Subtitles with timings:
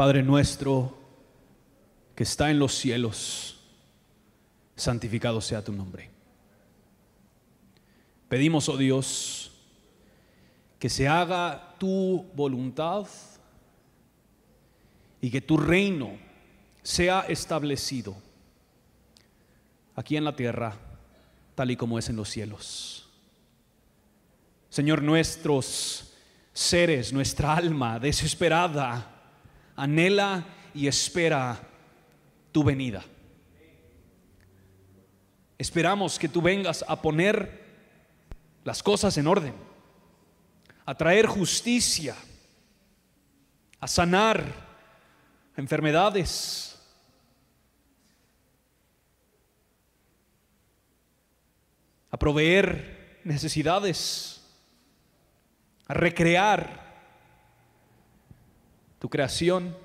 [0.00, 0.96] Padre nuestro
[2.14, 3.60] que está en los cielos,
[4.74, 6.08] santificado sea tu nombre.
[8.26, 9.52] Pedimos, oh Dios,
[10.78, 13.04] que se haga tu voluntad
[15.20, 16.12] y que tu reino
[16.82, 18.16] sea establecido
[19.96, 20.78] aquí en la tierra,
[21.54, 23.06] tal y como es en los cielos.
[24.70, 26.14] Señor, nuestros
[26.54, 29.19] seres, nuestra alma desesperada,
[29.80, 30.44] anhela
[30.74, 31.58] y espera
[32.52, 33.02] tu venida.
[35.56, 37.64] Esperamos que tú vengas a poner
[38.62, 39.54] las cosas en orden,
[40.84, 42.14] a traer justicia,
[43.80, 44.44] a sanar
[45.56, 46.78] enfermedades,
[52.10, 54.42] a proveer necesidades,
[55.86, 56.89] a recrear
[59.00, 59.76] tu creación.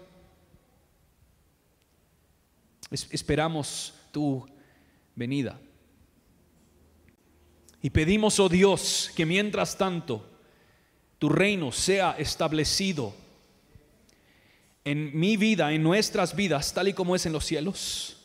[2.92, 4.46] esperamos tu
[5.16, 5.60] venida.
[7.82, 10.30] Y pedimos, oh Dios, que mientras tanto
[11.18, 13.14] tu reino sea establecido
[14.84, 18.25] en mi vida, en nuestras vidas, tal y como es en los cielos.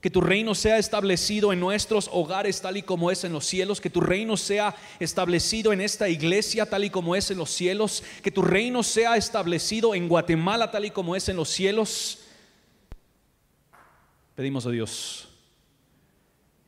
[0.00, 3.80] Que tu reino sea establecido en nuestros hogares tal y como es en los cielos.
[3.80, 8.02] Que tu reino sea establecido en esta iglesia tal y como es en los cielos.
[8.22, 12.20] Que tu reino sea establecido en Guatemala tal y como es en los cielos.
[14.34, 15.28] Pedimos a Dios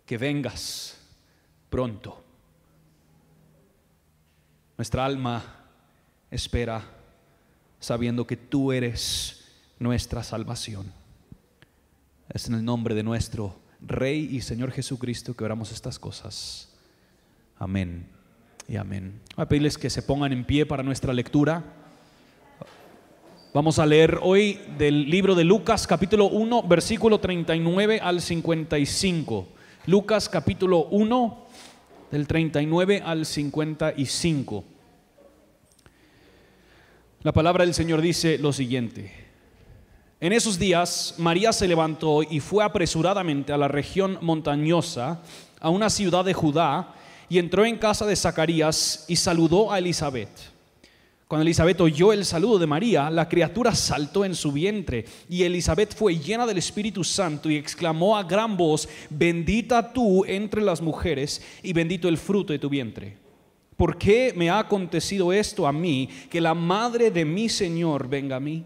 [0.05, 0.99] que vengas
[1.71, 2.23] pronto.
[4.77, 5.43] Nuestra alma
[6.31, 6.85] espera
[7.81, 9.45] sabiendo que tú eres
[9.79, 10.93] nuestra salvación.
[12.33, 16.71] Es en el nombre de nuestro Rey y Señor Jesucristo que oramos estas cosas.
[17.59, 18.07] Amén
[18.67, 19.21] y amén.
[19.37, 21.63] Voy a pedirles que se pongan en pie para nuestra lectura.
[23.53, 29.49] Vamos a leer hoy del libro de Lucas capítulo 1 versículo 39 al 55.
[29.85, 31.47] Lucas capítulo 1
[32.13, 34.65] del 39 al 55.
[37.25, 39.22] La palabra del Señor dice lo siguiente.
[40.23, 45.21] En esos días María se levantó y fue apresuradamente a la región montañosa,
[45.59, 46.95] a una ciudad de Judá,
[47.29, 50.31] y entró en casa de Zacarías y saludó a Elizabeth.
[51.27, 55.93] Cuando Elizabeth oyó el saludo de María, la criatura saltó en su vientre y Elizabeth
[55.93, 61.43] fue llena del Espíritu Santo y exclamó a gran voz, bendita tú entre las mujeres
[61.65, 63.17] y bendito el fruto de tu vientre.
[63.77, 68.37] ¿Por qué me ha acontecido esto a mí, que la madre de mi Señor venga
[68.37, 68.65] a mí?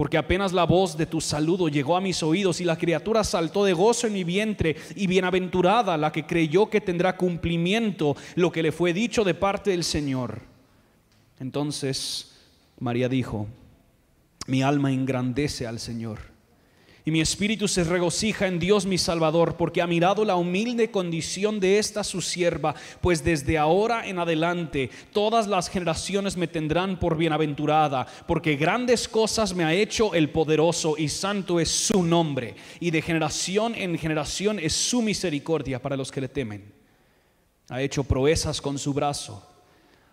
[0.00, 3.66] Porque apenas la voz de tu saludo llegó a mis oídos y la criatura saltó
[3.66, 8.62] de gozo en mi vientre y bienaventurada la que creyó que tendrá cumplimiento lo que
[8.62, 10.40] le fue dicho de parte del Señor.
[11.38, 12.32] Entonces
[12.78, 13.46] María dijo,
[14.46, 16.29] mi alma engrandece al Señor
[17.10, 21.78] mi espíritu se regocija en Dios mi Salvador, porque ha mirado la humilde condición de
[21.78, 28.06] esta su sierva, pues desde ahora en adelante todas las generaciones me tendrán por bienaventurada,
[28.26, 33.02] porque grandes cosas me ha hecho el poderoso y santo es su nombre, y de
[33.02, 36.72] generación en generación es su misericordia para los que le temen.
[37.68, 39.49] Ha hecho proezas con su brazo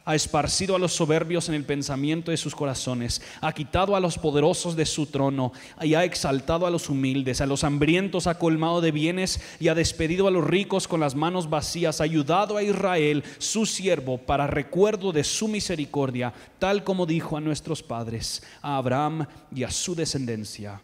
[0.07, 4.17] ha esparcido a los soberbios en el pensamiento de sus corazones, ha quitado a los
[4.17, 5.51] poderosos de su trono
[5.81, 9.75] y ha exaltado a los humildes, a los hambrientos ha colmado de bienes y ha
[9.75, 14.47] despedido a los ricos con las manos vacías, ha ayudado a Israel, su siervo, para
[14.47, 19.93] recuerdo de su misericordia, tal como dijo a nuestros padres, a Abraham y a su
[19.93, 20.81] descendencia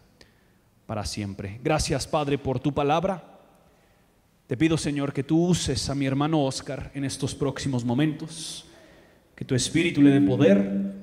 [0.86, 1.62] para siempre.
[1.64, 3.24] Gracias Padre por tu palabra.
[4.48, 8.66] Te pido Señor que tú uses a mi hermano Oscar en estos próximos momentos
[9.36, 10.94] que tu espíritu le dé poder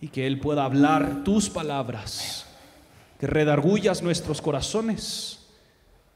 [0.00, 2.46] y que Él pueda hablar tus palabras,
[3.18, 5.46] que redargullas nuestros corazones,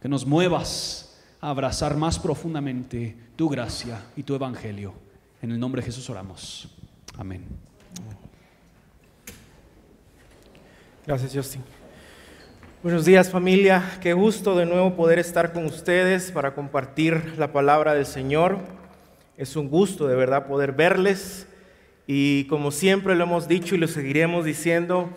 [0.01, 4.95] que nos muevas a abrazar más profundamente tu gracia y tu evangelio.
[5.43, 6.69] En el nombre de Jesús oramos.
[7.17, 7.45] Amén.
[11.07, 11.63] Gracias, Justin.
[12.83, 17.93] Buenos días familia, qué gusto de nuevo poder estar con ustedes para compartir la palabra
[17.93, 18.80] del Señor.
[19.41, 21.47] Es un gusto de verdad poder verles
[22.07, 25.09] y como siempre lo hemos dicho y lo seguiremos diciendo,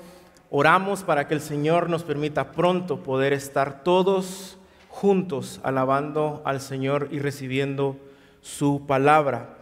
[0.50, 7.10] oramos para que el Señor nos permita pronto poder estar todos juntos alabando al Señor
[7.12, 7.98] y recibiendo
[8.40, 9.58] su palabra.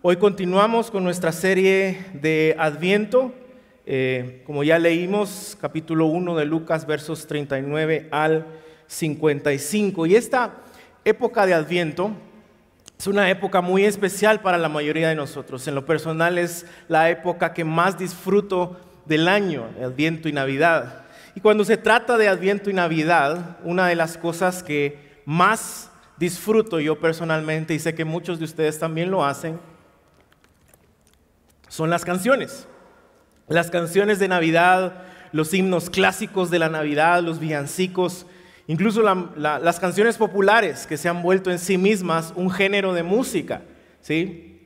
[0.00, 3.34] Hoy continuamos con nuestra serie de Adviento.
[3.84, 8.46] Eh, como ya leímos, capítulo 1 de Lucas, versos 39 al
[8.86, 10.06] 55.
[10.06, 10.54] Y esta
[11.04, 12.12] época de Adviento
[12.98, 15.66] es una época muy especial para la mayoría de nosotros.
[15.68, 21.04] En lo personal es la época que más disfruto del año, Adviento y Navidad.
[21.34, 26.80] Y cuando se trata de Adviento y Navidad, una de las cosas que más disfruto
[26.80, 29.60] yo personalmente, y sé que muchos de ustedes también lo hacen,
[31.68, 32.66] son las canciones.
[33.48, 38.26] Las canciones de Navidad, los himnos clásicos de la Navidad, los villancicos,
[38.66, 43.62] incluso las canciones populares que se han vuelto en sí mismas un género de música.
[44.00, 44.60] ¿sí?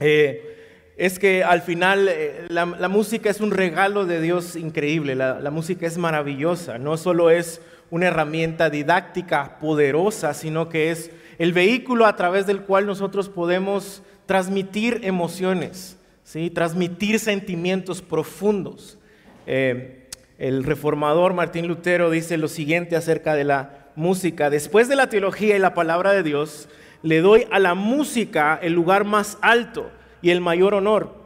[0.00, 0.48] Eh,
[0.96, 5.86] es que al final eh, la, música es un regalo de Dios increíble, la, música
[5.86, 12.16] es maravillosa, no solo es una herramienta didáctica poderosa, sino que es el vehículo a
[12.16, 16.50] través del cual nosotros podemos transmitir emociones, ¿sí?
[16.50, 18.98] transmitir sentimientos profundos.
[19.46, 20.07] Eh,
[20.38, 24.50] el reformador Martín Lutero dice lo siguiente acerca de la música.
[24.50, 26.68] Después de la teología y la palabra de Dios,
[27.02, 29.90] le doy a la música el lugar más alto
[30.22, 31.16] y el mayor honor.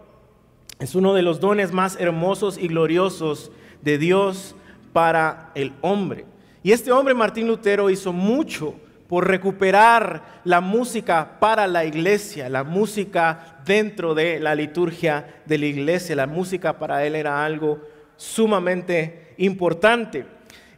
[0.78, 4.56] Es uno de los dones más hermosos y gloriosos de Dios
[4.94, 6.24] para el hombre.
[6.62, 8.74] Y este hombre, Martín Lutero, hizo mucho
[9.08, 15.66] por recuperar la música para la iglesia, la música dentro de la liturgia de la
[15.66, 16.16] iglesia.
[16.16, 17.91] La música para él era algo
[18.22, 20.24] sumamente importante.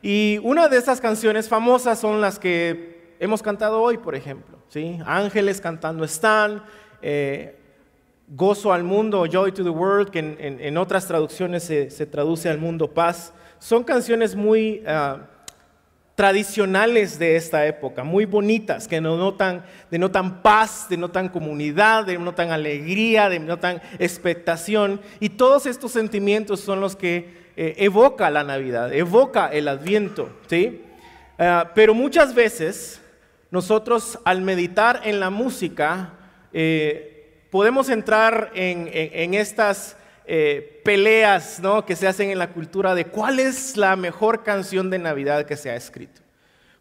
[0.03, 4.59] Y una de esas canciones famosas son las que hemos cantado hoy, por ejemplo.
[4.69, 4.99] ¿sí?
[5.05, 6.65] Ángeles cantando están,
[7.03, 7.59] eh,
[8.27, 12.91] Gozo al mundo, Joy to the World, que en, otras traducciones se, traduce al mundo
[12.91, 13.35] paz.
[13.59, 14.83] Son canciones muy...
[14.87, 15.29] Ah,
[16.15, 23.83] tradicionales de esta época, muy bonitas, que denotan, denotan paz, denotan comunidad, denotan alegría, denotan
[23.99, 25.01] expectación.
[25.19, 30.31] Y todos estos sentimientos son los que eh, evoca la Navidad, evoca el Adviento.
[30.47, 30.83] ¿sí?
[31.39, 33.01] Ah, pero muchas veces
[33.51, 36.15] nosotros al meditar en la música
[36.53, 39.97] eh, podemos entrar en, estas...
[40.27, 41.85] Eh, peleas ¿no?
[41.85, 45.57] que se hacen en la cultura de cuál es la mejor canción de Navidad que
[45.57, 46.23] se ha escrito.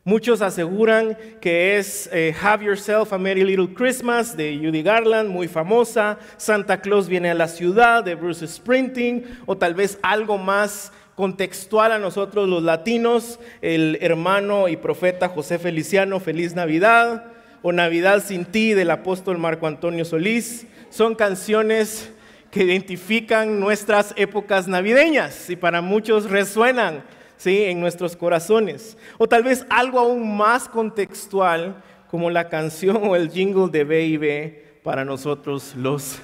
[0.05, 5.47] Muchos aseguran que es eh, Have Yourself a Merry Little Christmas de Judy Garland, muy
[5.47, 10.91] famosa, Santa Claus viene a la ciudad de Bruce Springsteen, o tal vez algo más
[11.15, 17.25] contextual a nosotros los latinos, el hermano y profeta José Feliciano, Feliz Navidad,
[17.61, 20.67] o Navidad sin ti del apóstol Marco Antonio Solís.
[20.89, 22.12] Son canciones
[22.53, 27.03] que identifican nuestras épocas navideñas y para muchos resuenan
[27.35, 27.63] ¿sí?
[27.63, 28.95] en nuestros corazones.
[29.17, 34.57] O tal vez algo aún más contextual como la canción o el jingle de Baby
[34.83, 36.19] para nosotros los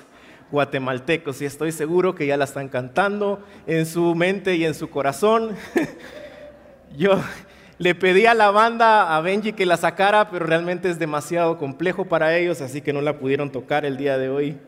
[0.51, 1.41] guatemaltecos.
[1.41, 5.55] Y estoy seguro que ya la están cantando en su mente y en su corazón.
[6.95, 7.19] Yo
[7.79, 12.05] le pedí a la banda, a Benji, que la sacara, pero realmente es demasiado complejo
[12.05, 14.59] para ellos, así que no la pudieron tocar el día de hoy.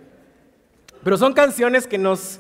[1.04, 2.40] Pero son canciones que nos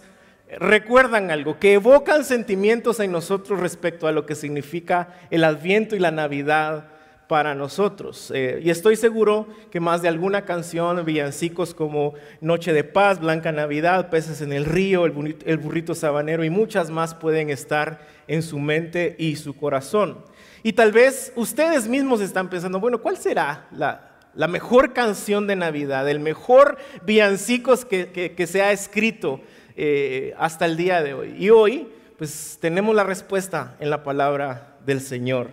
[0.60, 6.00] recuerdan algo, que evocan sentimientos en nosotros respecto a lo que significa el Adviento y
[6.00, 6.90] la Navidad
[7.28, 8.30] para nosotros.
[8.36, 13.54] Eh, y estoy seguro que más de alguna canción, villancicos como Noche de Paz, Blanca
[13.54, 18.44] Navidad, Peces en el Río, el, el burrito sabanero y muchas más pueden estar en
[18.44, 20.26] su mente y su corazón.
[20.62, 25.56] Y tal vez ustedes mismos están pensando, bueno, ¿cuál será la, la mejor canción de
[25.56, 29.42] Navidad, el mejor villancicos que, se ha escrito
[29.76, 31.36] eh, hasta el día de hoy.
[31.38, 35.50] Y hoy, pues tenemos la respuesta en la palabra del Señor.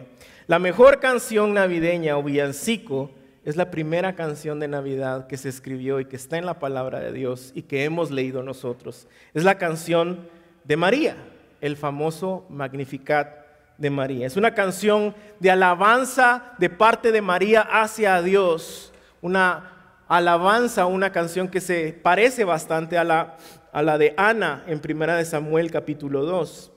[0.47, 3.11] La mejor canción navideña o villancico
[3.45, 7.01] es la primera canción de Navidad que se escribió y que está en la palabra
[7.01, 9.09] de Dios y que hemos leído nosotros.
[9.35, 10.29] Es la canción
[10.65, 11.17] de María,
[11.61, 13.38] el famoso Magnificat
[13.79, 14.27] de María.
[14.27, 18.93] Es una canción de alabanza de parte de María hacia Dios.
[19.23, 19.73] Una
[20.09, 23.37] alabanza, una canción que se parece bastante a la,
[23.73, 26.73] a la de Ana en Primera de Samuel capítulo 2.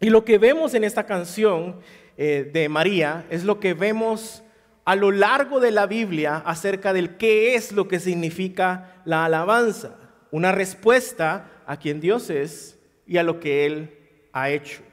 [0.00, 1.80] Y lo que vemos en esta canción
[2.16, 4.44] eh, de María es lo que vemos
[4.84, 9.96] a lo largo de la Biblia acerca del qué es lo que significa la alabanza.
[10.30, 13.98] Una respuesta a quien Dios es y a lo que Él
[14.32, 14.87] ha hecho.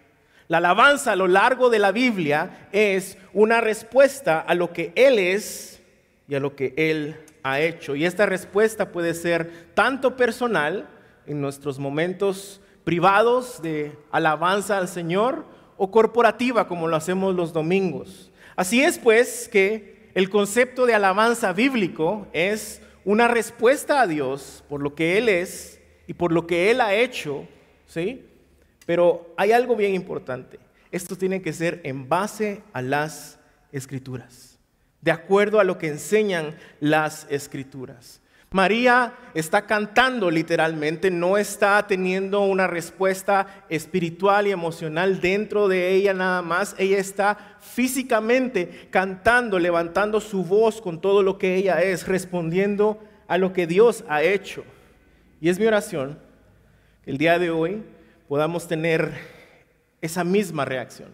[0.47, 5.17] La alabanza a lo largo de la Biblia es una respuesta a lo que Él
[5.17, 5.81] es
[6.27, 7.95] y a lo que Él ha hecho.
[7.95, 10.87] Y esta respuesta puede ser tanto personal,
[11.27, 15.45] en nuestros momentos privados de alabanza al Señor,
[15.77, 18.31] o corporativa, como lo hacemos los domingos.
[18.55, 24.81] Así es pues que el concepto de alabanza bíblico es una respuesta a Dios por
[24.81, 27.47] lo que Él es y por lo que Él ha hecho,
[27.85, 28.23] ¿sí?
[28.85, 30.59] Pero hay algo bien importante.
[30.91, 33.39] Esto tiene que ser en base a las
[33.71, 34.57] escrituras,
[35.01, 38.21] de acuerdo a lo que enseñan las escrituras.
[38.51, 46.13] María está cantando literalmente, no está teniendo una respuesta espiritual y emocional dentro de ella
[46.13, 46.73] nada más.
[46.77, 53.37] Ella está físicamente cantando, levantando su voz con todo lo que ella es, respondiendo a
[53.37, 54.63] lo que Dios ha hecho.
[55.41, 56.17] Y es mi oración
[57.05, 57.83] el día de hoy
[58.27, 59.11] podamos tener
[60.01, 61.09] esa misma reacción,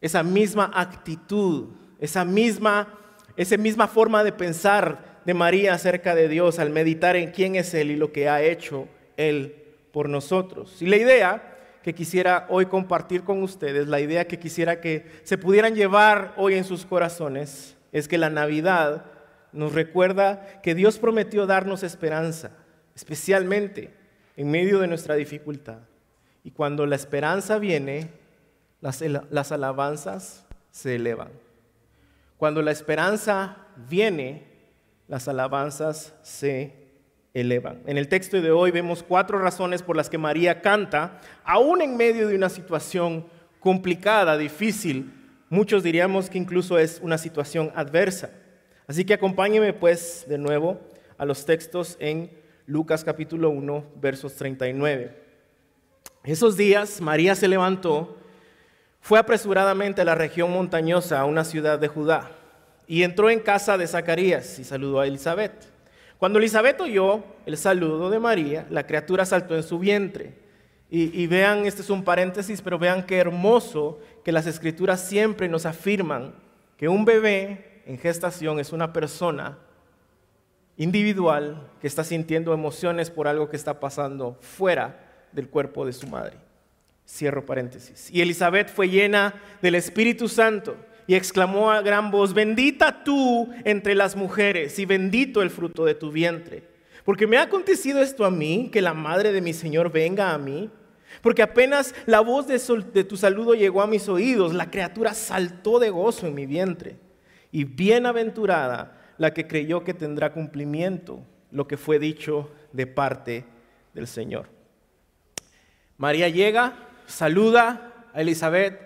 [0.00, 2.98] esa misma actitud, esa misma,
[3.36, 7.72] esa misma forma de pensar de María acerca de Dios al meditar en quién es
[7.74, 10.82] Él y lo que ha hecho Él por nosotros.
[10.82, 11.50] Y la idea
[11.82, 16.54] que quisiera hoy compartir con ustedes, la idea que quisiera que se pudieran llevar hoy
[16.54, 19.04] en sus corazones, es que la Navidad
[19.52, 22.50] nos recuerda que Dios prometió darnos esperanza,
[22.94, 24.03] especialmente
[24.36, 25.78] en medio de nuestra dificultad.
[26.42, 28.10] Y cuando la esperanza viene,
[28.80, 31.30] las, alabanzas se elevan.
[32.36, 33.56] Cuando la esperanza
[33.88, 34.44] viene,
[35.08, 36.74] las alabanzas se
[37.32, 37.80] elevan.
[37.86, 41.96] En el texto de hoy vemos cuatro razones por las que María canta, aún en
[41.96, 43.26] medio de una situación
[43.60, 45.12] complicada, difícil.
[45.48, 48.30] Muchos diríamos que incluso es una situación adversa.
[48.86, 50.78] Así que acompáñeme pues de nuevo
[51.16, 55.22] a los textos en Lucas capítulo 1, versos 39.
[56.24, 58.16] Esos días María se levantó,
[59.00, 62.30] fue apresuradamente a la región montañosa, a una ciudad de Judá
[62.86, 65.52] y entró en casa de Zacarías y saludó a Elizabeth.
[66.18, 70.42] Cuando Elizabeth oyó el saludo de María, la criatura saltó en su vientre.
[70.90, 75.66] Y, vean, este es un paréntesis, pero vean qué hermoso que las escrituras siempre nos
[75.66, 76.36] afirman
[76.76, 79.58] que un bebé en gestación es una persona
[80.76, 85.00] individual que está sintiendo emociones por algo que está pasando fuera
[85.32, 86.36] del cuerpo de su madre.
[87.06, 88.10] Cierro paréntesis.
[88.10, 90.76] Y Elizabeth fue llena del Espíritu Santo
[91.06, 95.94] y exclamó a gran voz, bendita tú entre las mujeres y bendito el fruto de
[95.94, 96.62] tu vientre.
[97.04, 100.38] Porque me ha acontecido esto a mí, que la madre de mi Señor venga a
[100.38, 100.70] mí.
[101.20, 102.58] Porque apenas la voz de,
[102.92, 106.96] de tu saludo llegó a mis oídos, la criatura saltó de gozo en mi vientre.
[107.52, 113.44] Y bienaventurada la que creyó que tendrá cumplimiento lo que fue dicho de parte
[113.94, 114.48] del Señor.
[115.96, 116.74] María llega,
[117.06, 118.84] saluda a Elizabeth,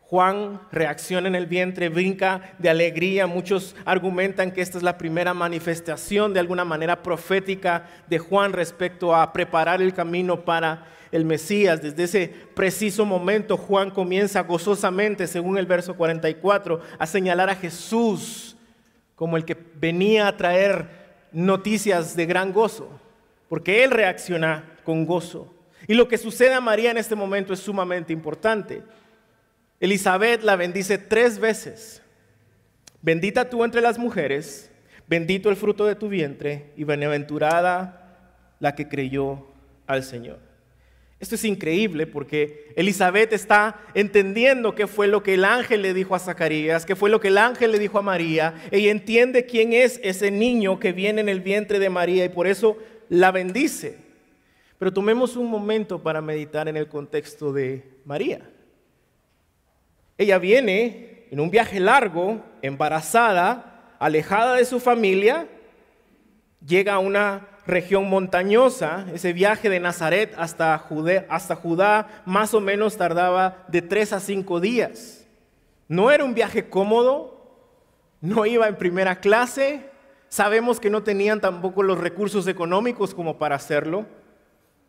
[0.00, 3.26] Juan reacciona en el vientre, brinca de alegría.
[3.26, 9.14] Muchos argumentan que esta es la primera manifestación de alguna manera profética de Juan respecto
[9.14, 11.82] a preparar el camino para el Mesías.
[11.82, 18.57] Desde ese preciso momento Juan comienza gozosamente, según el verso 44, a señalar a Jesús
[19.18, 20.86] como el que venía a traer
[21.32, 22.88] noticias de gran gozo,
[23.48, 25.52] porque él reacciona con gozo.
[25.88, 28.80] Y lo que sucede a María en este momento es sumamente importante.
[29.80, 32.00] Elizabeth la bendice tres veces.
[33.02, 34.70] Bendita tú entre las mujeres,
[35.08, 39.48] bendito el fruto de tu vientre y bienaventurada la que creyó
[39.88, 40.47] al Señor.
[41.20, 46.14] Esto es increíble porque Elizabeth está entendiendo qué fue lo que el ángel le dijo
[46.14, 48.54] a Zacarías, qué fue lo que el ángel le dijo a María.
[48.70, 52.46] Ella entiende quién es ese niño que viene en el vientre de María y por
[52.46, 53.98] eso la bendice.
[54.78, 58.48] Pero tomemos un momento para meditar en el contexto de María.
[60.16, 65.48] Ella viene en un viaje largo, embarazada, alejada de su familia,
[66.64, 70.86] llega a una región montañosa, ese viaje de Nazaret hasta,
[71.28, 75.26] hasta Judá más o menos tardaba de tres a cinco días.
[75.86, 77.60] No era un viaje cómodo,
[78.22, 79.82] no iba en primera clase,
[80.30, 84.06] sabemos que no tenían tampoco los recursos económicos como para hacerlo.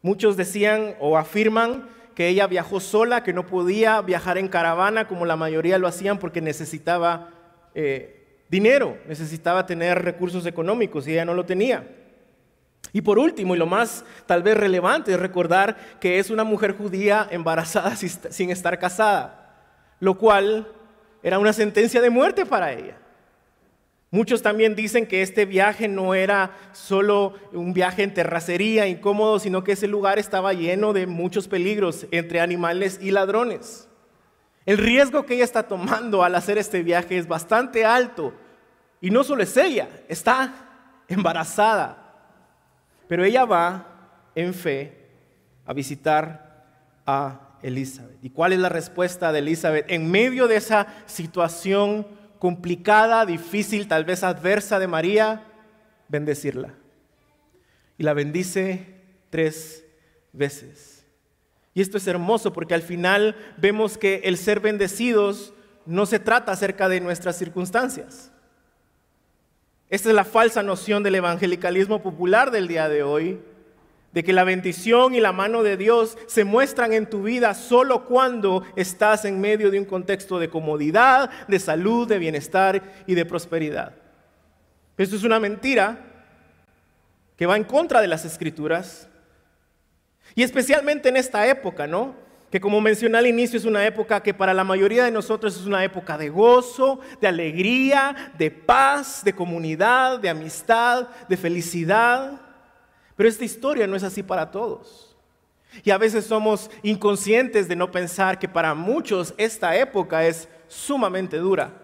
[0.01, 5.25] Muchos decían o afirman que ella viajó sola, que no podía viajar en caravana como
[5.25, 7.31] la mayoría lo hacían porque necesitaba
[7.75, 11.98] eh, dinero, necesitaba tener recursos económicos y ella no lo tenía.
[12.91, 16.75] Y por último, y lo más tal vez relevante, es recordar que es una mujer
[16.75, 19.55] judía embarazada sin estar casada,
[19.99, 20.67] lo cual
[21.21, 22.97] era una sentencia de muerte para ella.
[24.11, 29.63] Muchos también dicen que este viaje no era solo un viaje en terracería incómodo, sino
[29.63, 33.87] que ese lugar estaba lleno de muchos peligros entre animales y ladrones.
[34.65, 38.33] El riesgo que ella está tomando al hacer este viaje es bastante alto.
[38.99, 40.53] Y no solo es ella, está
[41.07, 42.08] embarazada.
[43.09, 45.09] Pero ella va en fe
[45.65, 48.17] a visitar a Elizabeth.
[48.21, 52.05] ¿Y cuál es la respuesta de Elizabeth en medio de esa situación?
[52.39, 55.43] complicada, difícil, tal vez adversa de María,
[56.07, 56.73] bendecirla.
[57.97, 58.95] Y la bendice
[59.29, 59.85] tres
[60.31, 61.05] veces.
[61.73, 65.53] Y esto es hermoso porque al final vemos que el ser bendecidos
[65.85, 68.31] no se trata acerca de nuestras circunstancias.
[69.89, 73.39] Esta es la falsa noción del evangelicalismo popular del día de hoy,
[74.11, 78.05] de que la bendición y la mano de Dios se muestran en tu vida solo
[78.05, 83.25] cuando estás en medio de un contexto de comodidad, de salud, de bienestar y de
[83.25, 83.95] prosperidad.
[84.97, 86.05] Esto es una mentira
[87.35, 89.07] que va en contra de las escrituras
[90.35, 92.15] y especialmente en esta época, ¿no?
[92.51, 95.65] Que como mencioné al inicio es una época que para la mayoría de nosotros es
[95.65, 102.41] una época de gozo, de alegría, de paz, de comunidad, de amistad, de felicidad.
[103.15, 105.15] Pero esta historia no es así para todos.
[105.83, 111.37] Y a veces somos inconscientes de no pensar que para muchos esta época es sumamente
[111.37, 111.83] dura.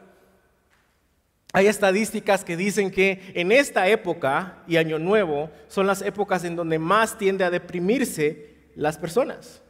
[1.53, 6.55] Hay estadísticas que dicen que en esta época y Año Nuevo son las épocas en
[6.55, 9.62] donde más tiende a deprimirse las personas,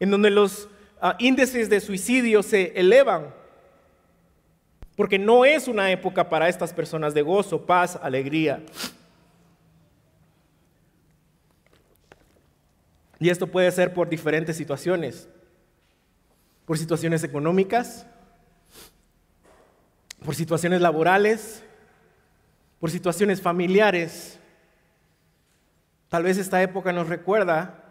[0.00, 0.68] en donde los
[1.00, 3.34] ah, índices de suicidio se elevan,
[4.96, 8.62] porque no es una época para estas personas de gozo, paz, alegría.
[13.18, 15.28] Y esto puede ser por diferentes situaciones.
[16.64, 18.06] Por situaciones económicas,
[20.24, 21.62] por situaciones laborales,
[22.80, 24.38] por situaciones familiares.
[26.08, 27.85] Tal vez esta época nos recuerda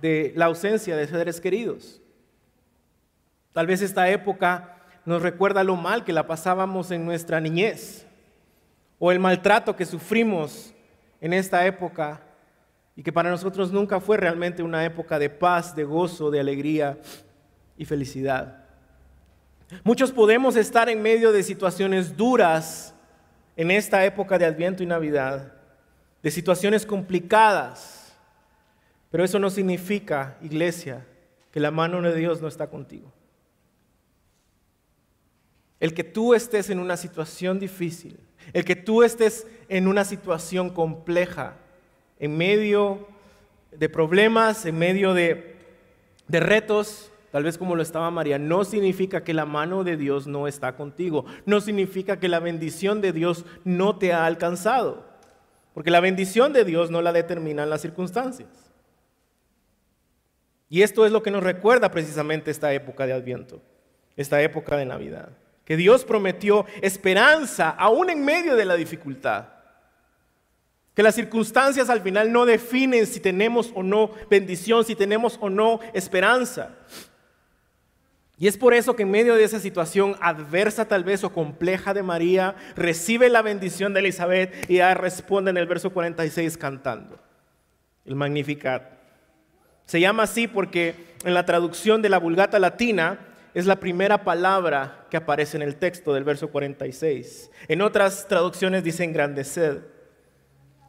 [0.00, 2.00] de la ausencia de seres queridos.
[3.52, 8.06] Tal vez esta época nos recuerda lo mal que la pasábamos en nuestra niñez
[8.98, 10.74] o el maltrato que sufrimos
[11.20, 12.20] en esta época
[12.94, 16.98] y que para nosotros nunca fue realmente una época de paz, de gozo, de alegría
[17.76, 18.64] y felicidad.
[19.84, 22.94] Muchos podemos estar en medio de situaciones duras
[23.56, 25.52] en esta época de Adviento y Navidad,
[26.22, 28.05] de situaciones complicadas,
[29.10, 31.06] pero eso no significa, iglesia,
[31.52, 33.12] que la mano de Dios no está contigo.
[35.80, 38.18] El que tú estés en una situación difícil,
[38.52, 41.56] el que tú estés en una situación compleja,
[42.18, 43.06] en medio
[43.72, 45.54] de problemas, en medio de,
[46.28, 50.48] retos, tal vez como lo estaba María, no significa que la mano de Dios no
[50.48, 55.04] está contigo, no significa que la bendición de Dios no te ha alcanzado,
[55.74, 58.65] porque la bendición de Dios no la determinan las circunstancias.
[60.68, 63.62] Y esto es lo que nos recuerda precisamente esta época de Adviento,
[64.16, 65.28] esta época de Navidad,
[65.64, 69.48] que Dios prometió esperanza aún en medio de la dificultad.
[70.94, 75.50] Que las circunstancias al final no definen si tenemos o no bendición, si tenemos o
[75.50, 76.70] no esperanza.
[78.38, 81.94] Y es por eso que en medio de esa situación adversa tal vez o compleja
[81.94, 87.18] de María, recibe la bendición de Elizabeth y responde en el verso 46 cantando
[88.04, 88.95] el Magnificat.
[89.86, 90.94] Se llama así porque
[91.24, 93.20] en la traducción de la Vulgata Latina
[93.54, 97.50] es la primera palabra que aparece en el texto del verso 46.
[97.68, 99.94] En otras traducciones dice engrandecer.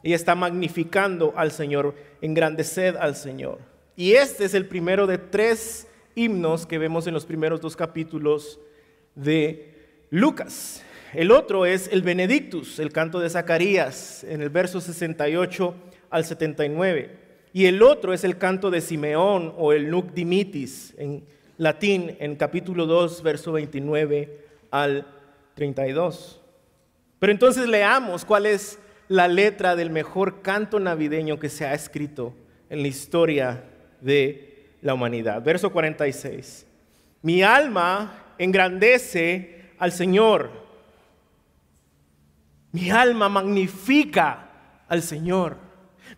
[0.04, 3.60] Y está magnificando al Señor, engrandeced al Señor.
[3.96, 8.60] Y este es el primero de tres himnos que vemos en los primeros dos capítulos
[9.16, 10.84] de Lucas.
[11.14, 15.76] El otro es el Benedictus, el canto de Zacarías, en el verso 68
[16.10, 17.27] al 79.
[17.58, 21.24] Y el otro es el canto de Simeón o el Nuc Dimitis, en
[21.58, 25.08] latín, en capítulo 2, verso 29 al
[25.56, 26.40] 32.
[27.18, 32.36] Pero entonces leamos cuál es la letra del mejor canto navideño que se ha escrito
[32.70, 33.64] en la historia
[34.02, 35.42] de la humanidad.
[35.42, 36.68] Verso 46.
[37.24, 40.52] Mi alma engrandece al Señor.
[42.72, 44.52] Mi alma magnifica
[44.88, 45.67] al Señor.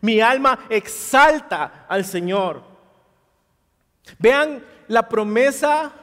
[0.02, 2.63] Mi alma exalta al Señor.
[4.17, 5.93] Vean la promesa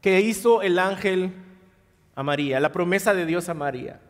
[0.00, 1.32] que hizo el ángel
[2.14, 4.00] a María, la promesa de Dios a María.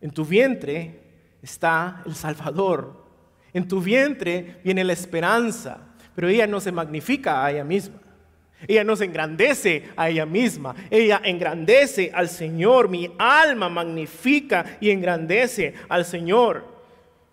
[0.00, 1.00] En tu vientre
[1.42, 3.06] está el Salvador.
[3.52, 5.78] En tu vientre viene la esperanza,
[6.14, 8.00] pero ella no se magnifica a ella misma.
[8.68, 10.74] Ella no se engrandece a ella misma.
[10.90, 12.88] Ella engrandece al Señor.
[12.88, 16.69] Mi alma magnifica y engrandece al Señor.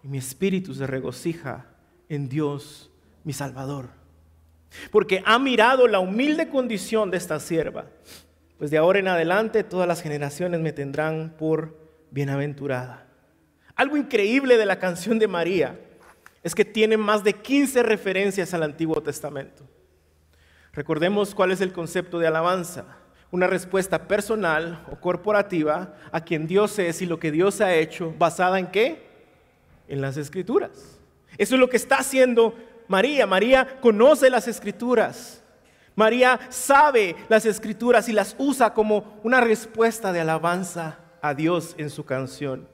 [0.07, 1.65] Mi espíritu se regocija
[2.07, 2.89] en Dios,
[3.25, 3.89] mi Salvador.
[4.89, 7.87] Porque ha mirado la humilde condición de esta sierva.
[8.57, 11.77] Pues de ahora en adelante todas las generaciones me tendrán por
[12.09, 13.05] bienaventurada.
[13.75, 15.77] Algo increíble de la canción de María
[16.41, 19.67] es que tiene más de 15 referencias al Antiguo Testamento.
[20.71, 22.85] Recordemos cuál es el concepto de alabanza.
[23.29, 28.15] Una respuesta personal o corporativa a quien Dios es y lo que Dios ha hecho,
[28.17, 29.06] basada en qué?
[29.87, 30.99] En las escrituras.
[31.37, 32.55] Eso es lo que está haciendo
[32.87, 33.25] María.
[33.27, 35.43] María conoce las escrituras.
[35.95, 41.89] María sabe las escrituras y las usa como una respuesta de alabanza a Dios en
[41.89, 42.67] su canción.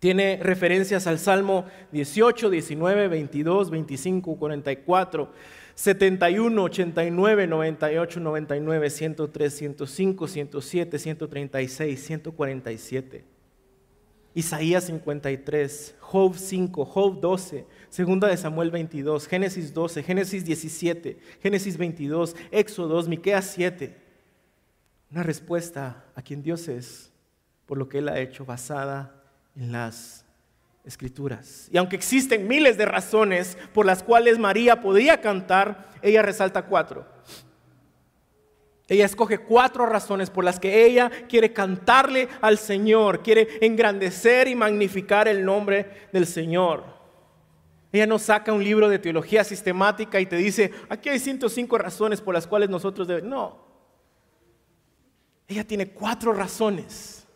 [0.00, 5.32] Tiene referencias al Salmo 18, 19, 22, 25, 44,
[5.76, 13.31] 71, 89, 98, 99, 103, 105, 107, 136, 147.
[14.34, 21.76] Isaías 53, Job 5, Job 12, Segunda de Samuel 22, Génesis 12, Génesis 17, Génesis
[21.76, 23.96] 22, Éxodo 2, Miqueas 7.
[25.10, 27.12] Una respuesta a quien Dios es
[27.66, 29.22] por lo que Él ha hecho basada
[29.54, 30.24] en las
[30.84, 31.68] escrituras.
[31.70, 37.06] Y aunque existen miles de razones por las cuales María podía cantar, ella resalta cuatro.
[38.92, 44.54] Ella escoge cuatro razones por las que ella quiere cantarle al Señor, quiere engrandecer y
[44.54, 46.84] magnificar el nombre del Señor.
[47.90, 52.20] Ella no saca un libro de teología sistemática y te dice, aquí hay 105 razones
[52.20, 53.30] por las cuales nosotros debemos.
[53.30, 53.64] No.
[55.48, 57.26] Ella tiene cuatro razones.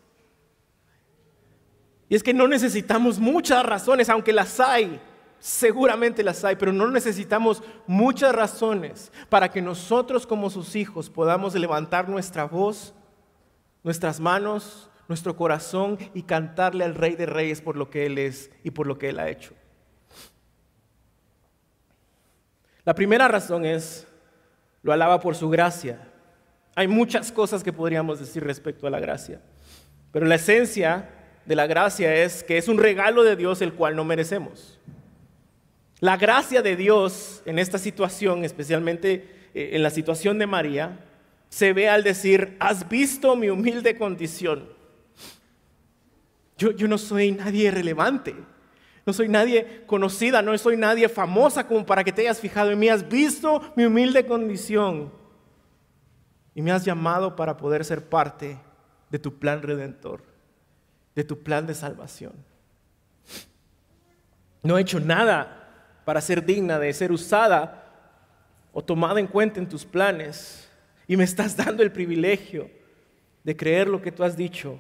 [2.11, 5.01] Y es que no necesitamos muchas razones, aunque las hay.
[5.47, 11.55] Seguramente las hay, pero no necesitamos muchas razones para que nosotros como sus hijos podamos
[11.55, 12.93] levantar nuestra voz,
[13.85, 18.51] nuestras manos, nuestro corazón y cantarle al Rey de Reyes por lo que Él es
[18.65, 19.55] y por lo que Él ha hecho.
[22.85, 24.09] La primera razón es,
[24.83, 26.11] lo alaba por su gracia.
[26.75, 29.41] Hay muchas cosas que podríamos decir respecto a la gracia,
[30.11, 31.09] pero la esencia
[31.45, 34.76] de la gracia es que es un regalo de Dios el cual no merecemos.
[36.07, 41.01] La gracia de Dios en esta situación, especialmente eh, en la situación de María,
[41.49, 44.69] se ve al decir, has visto mi humilde condición.
[46.59, 48.37] Yo, yo, no soy nadie relevante,
[49.05, 52.79] no soy nadie conocida, no soy nadie famosa como para que te hayas fijado en
[52.79, 52.89] mí.
[52.89, 55.13] Has visto mi humilde condición
[56.55, 58.57] y me has llamado para poder ser parte
[59.11, 60.23] de tu plan redentor,
[61.17, 62.33] de tu plan de salvación.
[64.63, 65.65] No he hecho nada
[66.07, 67.83] para ser digna de ser usada
[68.73, 70.71] o tomada en cuenta en tus planes.
[71.09, 72.71] Y me estás dando el privilegio
[73.43, 74.79] de creer lo que tú has dicho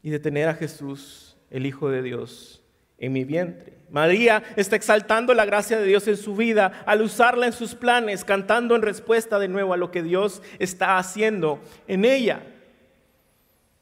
[0.00, 2.62] y de tener a Jesús, el Hijo de Dios,
[2.98, 3.78] en mi vientre.
[3.90, 8.24] María está exaltando la gracia de Dios en su vida al usarla en sus planes,
[8.24, 12.42] cantando en respuesta de nuevo a lo que Dios está haciendo en ella.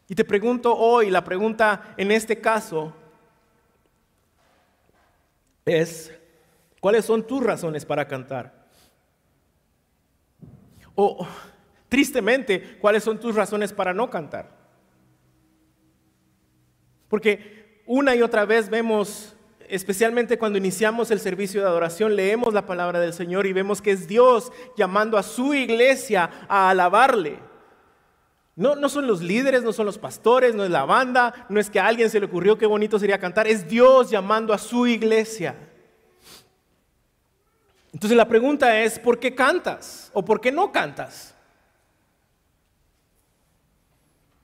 [0.09, 2.95] Y te pregunto hoy, la pregunta en este caso
[5.67, 6.17] es,
[6.87, 8.69] ¿Cuáles son tus razones para cantar?
[10.95, 11.27] O,
[11.89, 14.53] tristemente, ¿cuáles son tus razones para no cantar?
[17.09, 19.35] Porque una y otra vez vemos,
[19.69, 23.91] especialmente cuando iniciamos el servicio de adoración, leemos la palabra del Señor y vemos que
[23.91, 27.41] es Dios llamando a su iglesia a alabarle.
[28.55, 31.69] No, no son los líderes, no son los pastores, no es la banda, no es
[31.69, 34.87] que a alguien se le ocurrió qué bonito sería cantar, es Dios llamando a su
[34.87, 35.66] iglesia.
[37.97, 41.35] Entonces la pregunta es, ¿por qué cantas o por qué no cantas?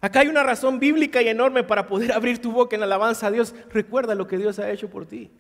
[0.00, 3.30] Acá hay una razón bíblica y enorme para poder abrir tu boca en alabanza a
[3.30, 3.54] Dios.
[3.68, 5.30] Recuerda lo que Dios ha hecho por ti.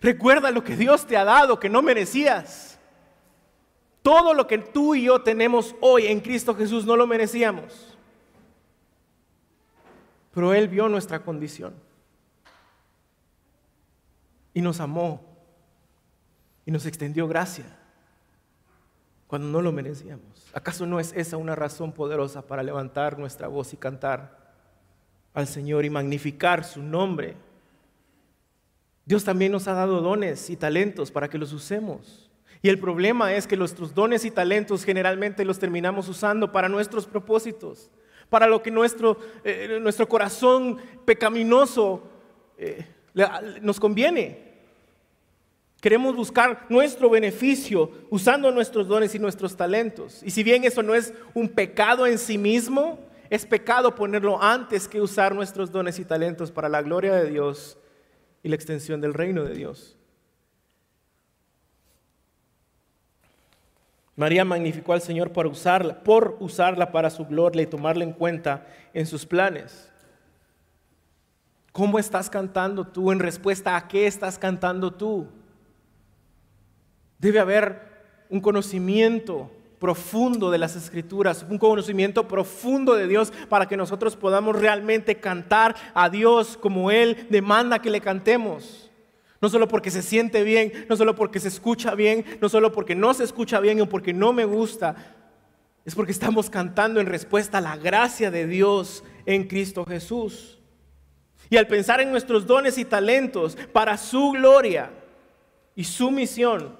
[0.00, 2.80] Recuerda lo que Dios te ha dado que no merecías.
[4.02, 7.96] Todo lo que tú y yo tenemos hoy en Cristo Jesús no lo merecíamos.
[10.34, 11.74] Pero Él vio nuestra condición
[14.52, 15.35] y nos amó
[16.66, 17.64] y nos extendió gracia
[19.28, 20.50] cuando no lo merecíamos.
[20.52, 24.54] ¿Acaso no es esa una razón poderosa para levantar nuestra voz y cantar
[25.32, 27.36] al Señor y magnificar su nombre?
[29.04, 32.30] Dios también nos ha dado dones y talentos para que los usemos.
[32.62, 37.06] Y el problema es que nuestros dones y talentos generalmente los terminamos usando para nuestros
[37.06, 37.90] propósitos,
[38.28, 42.02] para lo que nuestro, eh, nuestro corazón pecaminoso
[42.58, 42.84] eh,
[43.60, 44.45] nos conviene.
[45.80, 50.22] Queremos buscar nuestro beneficio usando nuestros dones y nuestros talentos.
[50.22, 54.88] Y si bien eso no es un pecado en sí mismo, es pecado ponerlo antes
[54.88, 57.78] que usar nuestros dones y talentos para la gloria de Dios
[58.42, 59.96] y la extensión del reino de Dios.
[64.16, 68.66] María magnificó al Señor por usarla, por usarla para su gloria y tomarla en cuenta
[68.94, 69.92] en sus planes.
[71.70, 73.12] ¿Cómo estás cantando tú?
[73.12, 75.28] En respuesta a qué estás cantando tú?
[77.18, 77.80] Debe haber
[78.28, 84.58] un conocimiento profundo de las escrituras, un conocimiento profundo de Dios para que nosotros podamos
[84.58, 88.90] realmente cantar a Dios como Él demanda que le cantemos.
[89.40, 92.94] No solo porque se siente bien, no solo porque se escucha bien, no solo porque
[92.94, 94.96] no se escucha bien o porque no me gusta,
[95.84, 100.58] es porque estamos cantando en respuesta a la gracia de Dios en Cristo Jesús.
[101.50, 104.90] Y al pensar en nuestros dones y talentos para su gloria
[105.76, 106.76] y su misión,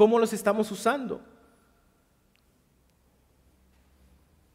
[0.00, 1.20] ¿cómo los estamos usando?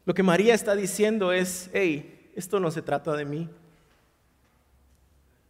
[0.04, 3.48] Lo que María está diciendo es, hey, esto no se trata de mí.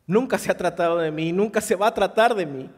[0.07, 2.69] Nunca se ha tratado de mí, nunca se va a tratar de mí.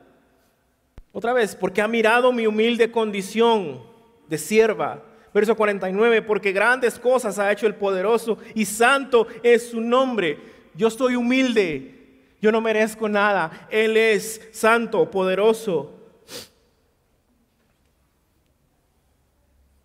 [1.11, 3.83] Otra vez, porque ha mirado mi humilde condición
[4.29, 5.03] de sierva.
[5.35, 10.39] Verso 49, porque grandes cosas ha hecho el poderoso y santo es su nombre.
[10.73, 13.67] Yo estoy humilde, yo no merezco nada.
[13.73, 15.98] Él es santo, poderoso.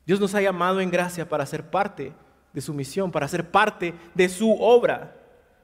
[0.05, 2.13] Dios nos ha llamado en gracia para ser parte
[2.51, 5.15] de su misión, para ser parte de su obra,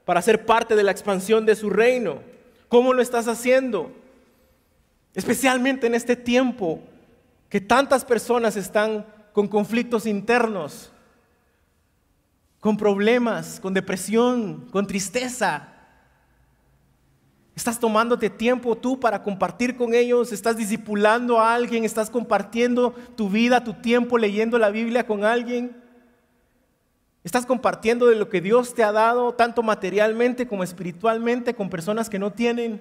[0.04, 2.20] para ser parte de la expansión de su reino.
[2.68, 3.92] ¿Cómo lo estás haciendo?
[5.14, 6.80] Especialmente en este tiempo
[7.48, 10.92] que tantas personas están con conflictos internos,
[12.60, 15.68] con problemas, con depresión, con tristeza.
[17.60, 23.28] Estás tomándote tiempo tú para compartir con ellos, estás discipulando a alguien, estás compartiendo tu
[23.28, 25.76] vida, tu tiempo leyendo la Biblia con alguien.
[27.22, 32.08] Estás compartiendo de lo que Dios te ha dado, tanto materialmente como espiritualmente, con personas
[32.08, 32.80] que no tienen.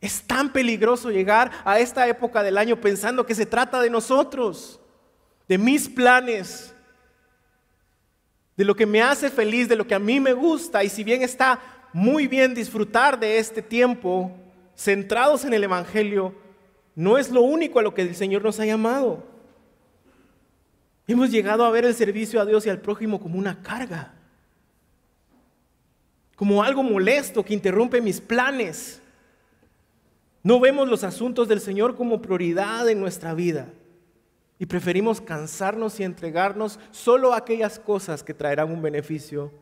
[0.00, 4.78] Es tan peligroso llegar a esta época del año pensando que se trata de nosotros,
[5.48, 6.72] de mis planes,
[8.56, 10.84] de lo que me hace feliz, de lo que a mí me gusta.
[10.84, 11.58] Y si bien está
[11.92, 14.32] muy bien disfrutar de este tiempo
[14.76, 16.34] centrados en el Evangelio,
[16.94, 19.24] no es lo único a lo que el Señor nos ha llamado.
[21.06, 24.14] Hemos llegado a ver el servicio a Dios y al prójimo como una carga,
[26.36, 29.02] como algo molesto que interrumpe mis planes.
[30.42, 33.68] No vemos los asuntos del Señor como prioridad en nuestra vida
[34.58, 39.52] y preferimos cansarnos y entregarnos solo a aquellas cosas que traerán un beneficio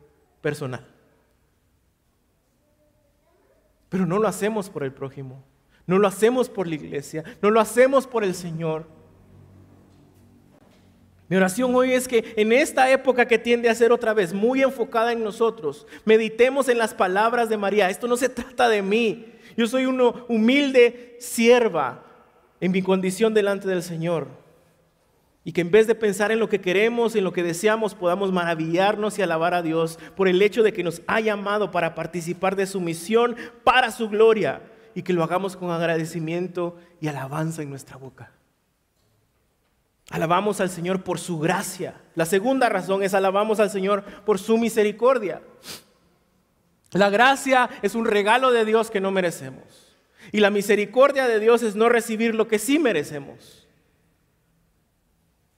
[0.41, 0.98] personal.
[3.89, 5.43] Pero no lo hacemos por el prójimo,
[5.85, 8.85] no lo hacemos por la iglesia, no lo hacemos por el Señor.
[11.27, 14.63] Mi oración hoy es que en esta época que tiende a ser otra vez muy
[14.63, 17.89] enfocada en nosotros, meditemos en las palabras de María.
[17.89, 19.27] Esto no se trata de mí.
[19.55, 22.03] Yo soy una humilde sierva
[22.59, 24.38] en mi condición delante del Señor.
[25.43, 28.31] Y que en vez de pensar en lo que queremos, en lo que deseamos, podamos
[28.31, 32.55] maravillarnos y alabar a Dios por el hecho de que nos ha llamado para participar
[32.55, 34.61] de su misión para su gloria
[34.93, 38.31] y que lo hagamos con agradecimiento y alabanza en nuestra boca.
[40.09, 42.01] Alabamos al Señor por su gracia.
[42.15, 45.41] La segunda razón es alabamos al Señor por su misericordia.
[46.91, 49.95] La gracia es un regalo de Dios que no merecemos.
[50.31, 53.68] Y la misericordia de Dios es no recibir lo que sí merecemos.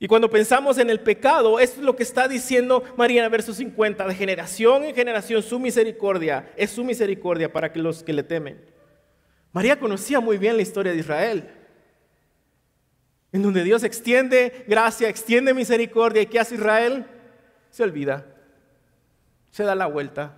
[0.03, 3.53] Y cuando pensamos en el pecado, esto es lo que está diciendo María en verso
[3.53, 8.23] 50, de generación en generación su misericordia, es su misericordia para que los que le
[8.23, 8.65] temen.
[9.51, 11.51] María conocía muy bien la historia de Israel,
[13.31, 17.05] en donde Dios extiende gracia, extiende misericordia, ¿y qué hace Israel?
[17.69, 18.25] Se olvida,
[19.51, 20.35] se da la vuelta,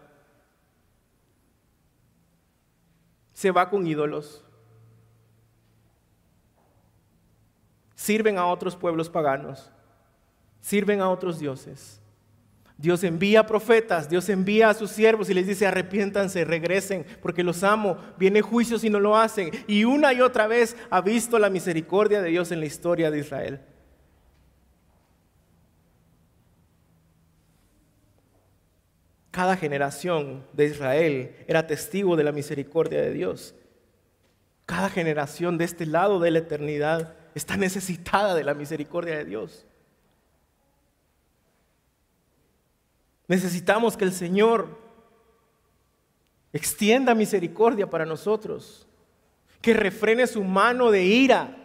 [3.31, 4.42] se va con ídolos.
[8.03, 9.71] Sirven a otros pueblos paganos,
[10.59, 12.01] sirven a otros dioses.
[12.77, 17.63] Dios envía profetas, Dios envía a sus siervos y les dice, arrepiéntanse, regresen, porque los
[17.63, 17.97] amo.
[18.17, 19.51] Viene juicio si no lo hacen.
[19.67, 23.19] Y una y otra vez ha visto la misericordia de Dios en la historia de
[23.19, 23.61] Israel.
[29.31, 33.55] Cada generación de Israel era testigo de la misericordia de Dios.
[34.65, 39.65] Cada generación de este lado de la eternidad está necesitada de la misericordia de Dios.
[43.27, 44.77] Necesitamos que el Señor
[46.51, 48.87] extienda misericordia para nosotros,
[49.61, 51.57] que refrene su mano de ira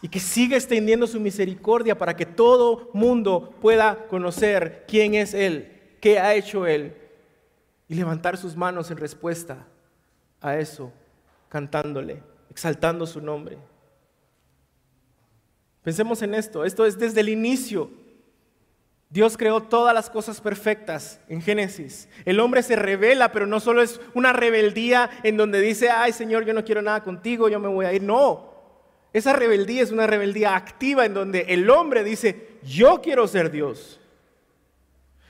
[0.00, 5.96] y que siga extendiendo su misericordia para que todo mundo pueda conocer quién es Él,
[6.00, 6.96] qué ha hecho Él
[7.88, 9.66] y levantar sus manos en respuesta
[10.40, 10.92] a eso,
[11.48, 13.58] cantándole, exaltando su nombre.
[15.82, 17.90] Pensemos en esto, esto es desde el inicio.
[19.10, 22.08] Dios creó todas las cosas perfectas en Génesis.
[22.24, 26.46] El hombre se revela, pero no solo es una rebeldía en donde dice, ay Señor,
[26.46, 28.02] yo no quiero nada contigo, yo me voy a ir.
[28.02, 28.52] No,
[29.12, 34.00] esa rebeldía es una rebeldía activa en donde el hombre dice, yo quiero ser Dios.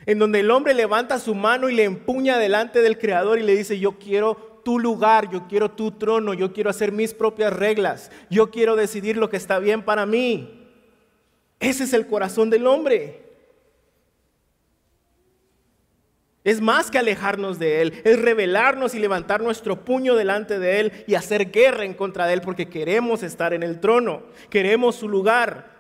[0.06, 3.56] En donde el hombre levanta su mano y le empuña delante del Creador y le
[3.56, 8.10] dice, yo quiero tu lugar, yo quiero tu trono, yo quiero hacer mis propias reglas,
[8.30, 10.68] yo quiero decidir lo que está bien para mí.
[11.60, 13.22] Ese es el corazón del hombre.
[16.44, 20.92] Es más que alejarnos de Él, es rebelarnos y levantar nuestro puño delante de Él
[21.06, 25.08] y hacer guerra en contra de Él porque queremos estar en el trono, queremos su
[25.08, 25.70] lugar.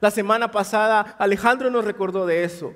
[0.00, 2.72] La semana pasada Alejandro nos recordó de eso,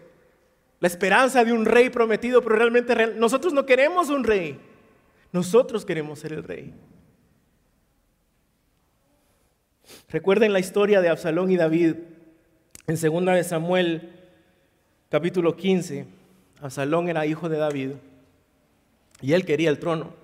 [0.80, 4.58] la esperanza de un rey prometido, pero realmente nosotros no queremos un rey,
[5.36, 6.72] nosotros queremos ser el rey.
[10.08, 11.96] Recuerden la historia de Absalón y David
[12.86, 14.12] en 2 de Samuel
[15.10, 16.06] capítulo 15.
[16.62, 17.90] Absalón era hijo de David
[19.20, 20.14] y él quería el trono.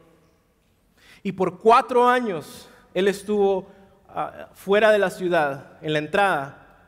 [1.22, 3.70] Y por cuatro años él estuvo
[4.08, 6.86] ah, fuera de la ciudad, en la entrada.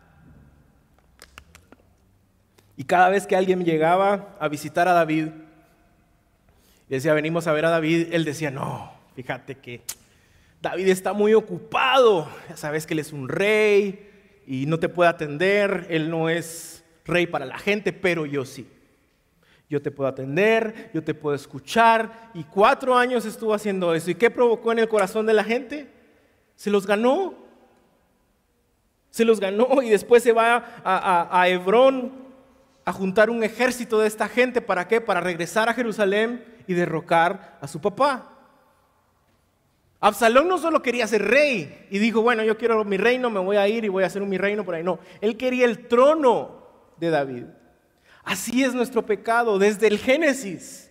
[2.78, 5.28] Y cada vez que alguien llegaba a visitar a David,
[6.88, 9.82] y decía, venimos a ver a David, él decía, no, fíjate que
[10.60, 14.10] David está muy ocupado, ya sabes que él es un rey
[14.46, 18.66] y no te puede atender, él no es rey para la gente, pero yo sí.
[19.68, 22.30] Yo te puedo atender, yo te puedo escuchar.
[22.34, 24.10] Y cuatro años estuvo haciendo eso.
[24.10, 25.90] ¿Y qué provocó en el corazón de la gente?
[26.54, 27.34] Se los ganó.
[29.10, 32.12] Se los ganó y después se va a, a Hebrón
[32.84, 34.60] a juntar un ejército de esta gente.
[34.60, 35.00] ¿Para qué?
[35.00, 38.30] Para regresar a Jerusalén y derrocar a su papá.
[40.00, 43.56] Absalón no solo quería ser rey y dijo, bueno, yo quiero mi reino, me voy
[43.56, 44.82] a ir y voy a hacer mi reino por ahí.
[44.82, 46.62] No, él quería el trono
[46.98, 47.44] de David.
[48.22, 50.90] Así es nuestro pecado desde el Génesis.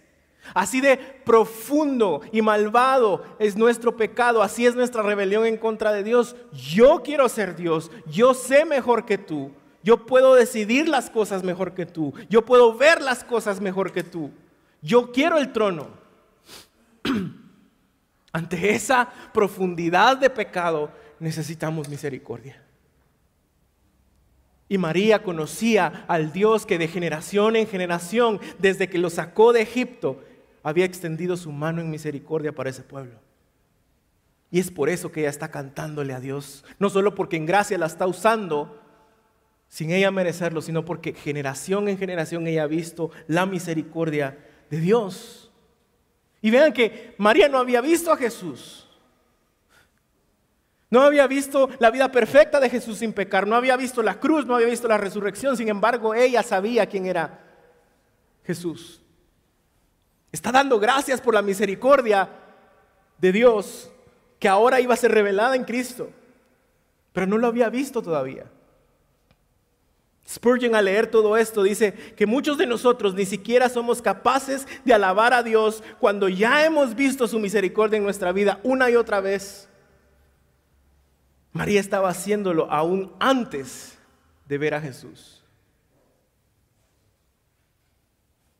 [0.53, 6.03] Así de profundo y malvado es nuestro pecado, así es nuestra rebelión en contra de
[6.03, 6.35] Dios.
[6.51, 9.51] Yo quiero ser Dios, yo sé mejor que tú,
[9.83, 14.03] yo puedo decidir las cosas mejor que tú, yo puedo ver las cosas mejor que
[14.03, 14.31] tú.
[14.83, 15.87] Yo quiero el trono.
[18.33, 22.61] Ante esa profundidad de pecado necesitamos misericordia.
[24.67, 29.61] Y María conocía al Dios que de generación en generación, desde que lo sacó de
[29.61, 30.21] Egipto,
[30.63, 33.19] había extendido su mano en misericordia para ese pueblo.
[34.51, 36.65] Y es por eso que ella está cantándole a Dios.
[36.79, 38.81] No solo porque en gracia la está usando
[39.67, 44.37] sin ella merecerlo, sino porque generación en generación ella ha visto la misericordia
[44.73, 45.51] de Dios.
[46.41, 48.87] Y vean que María no había visto a Jesús.
[50.89, 53.45] No había visto la vida perfecta de Jesús sin pecar.
[53.45, 55.55] No había visto la cruz, no había visto la resurrección.
[55.55, 57.39] Sin embargo, ella sabía quién era
[58.43, 58.99] Jesús.
[60.31, 62.27] Está dando gracias por la misericordia
[63.19, 63.91] de Dios
[64.39, 66.09] que ahora iba a ser revelada en Cristo.
[67.11, 68.45] Pero no lo había visto todavía.
[70.27, 74.93] Spurgeon al leer todo esto dice que muchos de nosotros ni siquiera somos capaces de
[74.93, 79.19] alabar a Dios cuando ya hemos visto su misericordia en nuestra vida una y otra
[79.19, 79.67] vez.
[81.51, 83.97] María estaba haciéndolo aún antes
[84.47, 85.43] de ver a Jesús.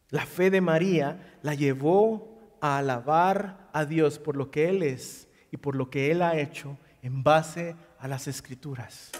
[0.09, 5.27] La fe de María la llevó a alabar a Dios por lo que Él es
[5.49, 9.11] y por lo que Él ha hecho en base a las escrituras.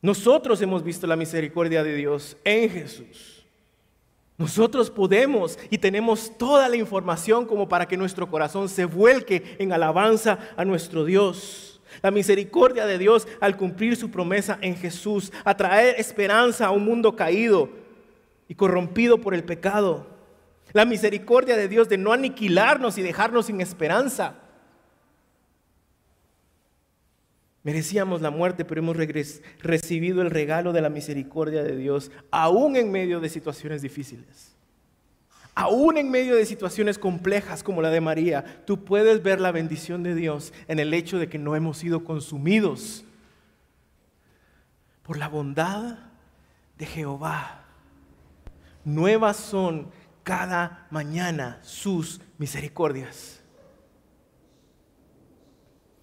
[0.00, 3.44] Nosotros hemos visto la misericordia de Dios en Jesús.
[4.36, 9.72] Nosotros podemos y tenemos toda la información como para que nuestro corazón se vuelque en
[9.72, 11.80] alabanza a nuestro Dios.
[12.02, 16.84] La misericordia de Dios al cumplir su promesa en Jesús, a traer esperanza a un
[16.84, 17.70] mundo caído
[18.46, 20.06] y corrompido por el pecado.
[20.72, 24.36] La misericordia de Dios de no aniquilarnos y dejarnos sin esperanza
[27.68, 32.90] Merecíamos la muerte, pero hemos recibido el regalo de la misericordia de Dios, aún en
[32.90, 34.56] medio de situaciones difíciles.
[35.54, 40.02] Aún en medio de situaciones complejas como la de María, tú puedes ver la bendición
[40.02, 43.04] de Dios en el hecho de que no hemos sido consumidos
[45.02, 45.98] por la bondad
[46.78, 47.66] de Jehová.
[48.82, 49.90] Nuevas son
[50.22, 53.42] cada mañana sus misericordias.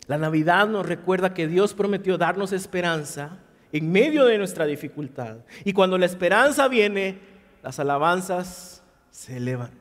[0.08, 3.39] La Navidad nos recuerda que Dios prometió darnos esperanza
[3.72, 5.38] en medio de nuestra dificultad.
[5.64, 7.20] Y cuando la esperanza viene,
[7.64, 9.72] las alabanzas se elevan.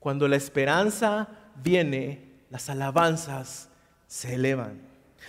[0.00, 1.28] Cuando la esperanza
[1.62, 3.68] viene, las alabanzas
[4.08, 4.80] se elevan.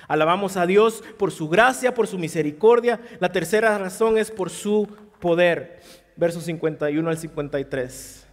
[0.07, 2.99] Alabamos a Dios por su gracia, por su misericordia.
[3.19, 4.88] La tercera razón es por su
[5.19, 5.82] poder.
[6.15, 8.25] Versos 51 al 53.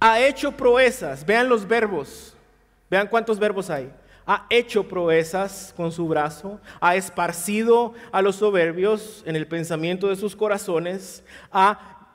[0.00, 1.26] Ha hecho proezas.
[1.26, 2.36] Vean los verbos.
[2.90, 3.90] Vean cuántos verbos hay
[4.26, 10.16] ha hecho proezas con su brazo, ha esparcido a los soberbios en el pensamiento de
[10.16, 12.08] sus corazones, ha,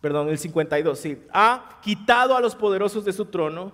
[0.00, 3.72] perdón, el 52, sí, ha quitado a los poderosos de su trono,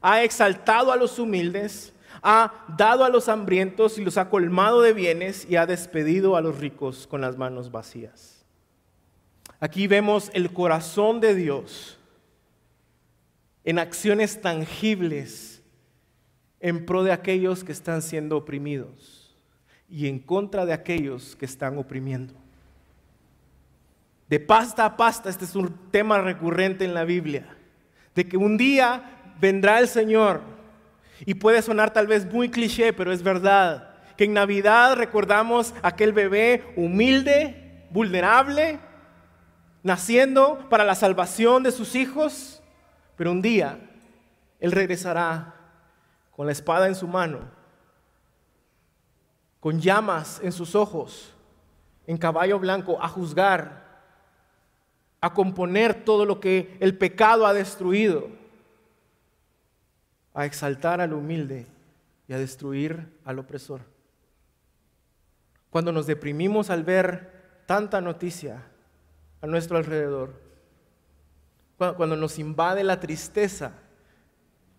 [0.00, 4.92] ha exaltado a los humildes, Ha dado a los hambrientos y los ha colmado de
[4.92, 8.44] bienes y ha despedido a los ricos con las manos vacías.
[9.60, 11.98] Aquí vemos el corazón de Dios
[13.64, 15.55] en acciones tangibles
[16.60, 19.34] en pro de aquellos que están siendo oprimidos
[19.88, 22.34] y en contra de aquellos que están oprimiendo.
[24.28, 27.56] De pasta a pasta, este es un tema recurrente en la Biblia,
[28.14, 30.40] de que un día vendrá el Señor
[31.24, 36.12] y puede sonar tal vez muy cliché, pero es verdad, que en Navidad recordamos aquel
[36.12, 38.80] bebé humilde, vulnerable,
[39.82, 42.62] naciendo para la salvación de sus hijos,
[43.14, 43.78] pero un día
[44.58, 45.55] Él regresará
[46.36, 47.40] con la espada en su mano,
[49.58, 51.32] con llamas en sus ojos,
[52.06, 53.86] en caballo blanco, a juzgar
[55.20, 58.28] a componer todo lo que el pecado ha destruido,
[60.34, 61.66] a exaltar al humilde
[62.28, 63.80] y a destruir al opresor.
[65.70, 68.62] Cuando nos deprimimos al ver tanta noticia
[69.40, 70.34] a nuestro alrededor,
[71.76, 73.72] cuando nos invade la tristeza,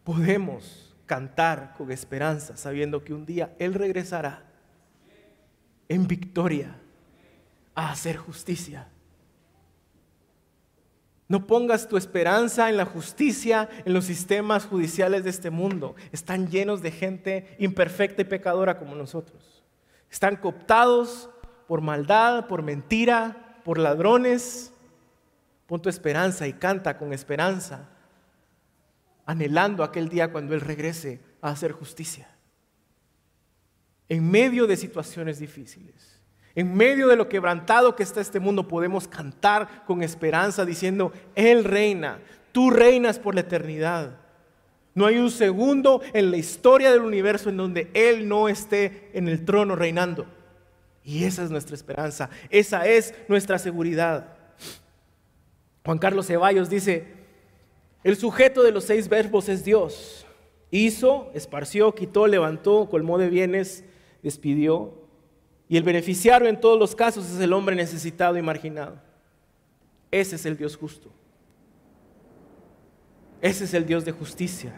[0.03, 4.43] podemos cantar con esperanza, sabiendo que un día Él regresará
[5.89, 6.75] en victoria
[7.73, 8.87] a hacer justicia
[11.27, 15.95] no pongas tu esperanza en la justicia, en los sistemas judiciales de este mundo.
[16.13, 19.63] Están llenos de gente imperfecta y pecadora como nosotros.
[20.09, 21.29] Están cooptados
[21.67, 24.71] por maldad, por mentira, por ladrones.
[25.65, 27.89] Pon tu esperanza y canta con esperanza,
[29.27, 32.27] anhelando aquel día cuando Él regrese a hacer justicia.
[34.09, 36.19] En medio de situaciones difíciles.
[36.55, 41.65] En medio de lo quebrantado que está este mundo, podemos cantar con esperanza diciendo, Él
[41.65, 42.19] reina,
[42.51, 44.17] tú reinas por la eternidad.
[44.95, 49.27] No hay un segundo en la historia del universo en donde Él no esté en
[49.27, 50.25] el trono reinando.
[51.03, 54.37] Y esa es nuestra esperanza, esa es nuestra seguridad.
[55.85, 57.16] Juan Carlos Ceballos dice,
[58.07, 60.25] el sujeto de los seis verbos es Dios.
[60.71, 63.83] Hizo, esparció, quitó, levantó, colmó de bienes,
[64.23, 64.93] despidió
[65.67, 69.01] y el beneficiario en todos los casos es el hombre necesitado y marginado.
[70.09, 71.09] Ese es el Dios justo.
[73.41, 74.73] Ese es el Dios de justicia.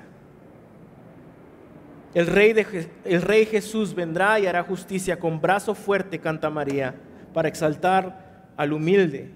[2.15, 6.95] El rey, de, el rey Jesús vendrá y hará justicia con brazo fuerte, canta María,
[7.31, 9.35] para exaltar al humilde.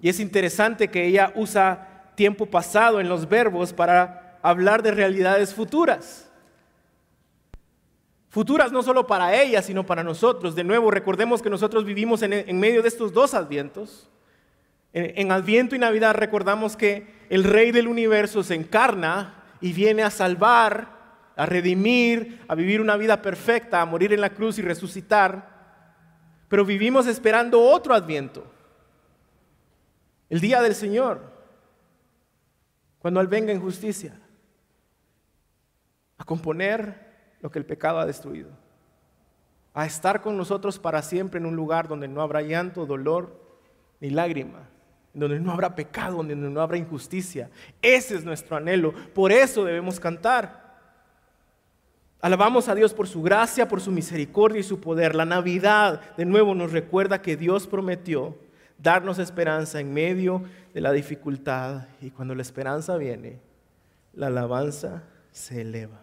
[0.00, 5.54] Y es interesante que ella usa tiempo pasado en los verbos para hablar de realidades
[5.54, 6.26] futuras
[8.36, 10.54] futuras no solo para ella, sino para nosotros.
[10.54, 14.10] De nuevo, recordemos que nosotros vivimos en, medio de estos dos advientos.
[14.92, 20.02] En, en Adviento y Navidad recordamos que el Rey del universo se encarna y viene
[20.02, 20.86] a salvar,
[21.34, 25.56] a redimir, a vivir una vida perfecta, a morir en la cruz y resucitar.
[26.48, 28.44] Pero vivimos esperando otro adviento,
[30.28, 31.22] el día del Señor,
[33.06, 34.18] cuando Él venga en justicia,
[36.18, 38.50] a componer lo que el pecado ha destruido.
[39.74, 43.40] A estar con nosotros para siempre en un lugar donde no habrá llanto, dolor
[44.00, 44.68] ni lágrima,
[45.14, 47.48] donde no habrá pecado, donde no habrá injusticia.
[47.80, 48.92] Ese es nuestro anhelo.
[49.14, 50.66] Por eso debemos cantar.
[52.20, 55.14] Alabamos a Dios por su gracia, por su misericordia y su poder.
[55.14, 58.36] La Navidad de nuevo nos recuerda que Dios prometió
[58.78, 63.40] darnos esperanza en medio de la dificultad y cuando la esperanza viene,
[64.12, 66.00] la alabanza se eleva.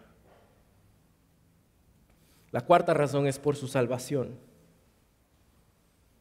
[2.50, 4.38] La cuarta razón es por su salvación.